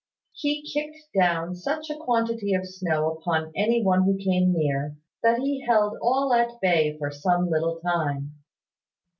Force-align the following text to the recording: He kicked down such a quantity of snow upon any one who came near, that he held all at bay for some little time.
He 0.33 0.63
kicked 0.67 1.13
down 1.13 1.53
such 1.53 1.91
a 1.91 1.95
quantity 1.95 2.55
of 2.55 2.67
snow 2.67 3.11
upon 3.11 3.51
any 3.55 3.83
one 3.83 4.01
who 4.05 4.17
came 4.17 4.51
near, 4.51 4.95
that 5.21 5.37
he 5.41 5.63
held 5.67 5.93
all 6.01 6.33
at 6.33 6.59
bay 6.59 6.97
for 6.97 7.11
some 7.11 7.51
little 7.51 7.79
time. 7.81 8.33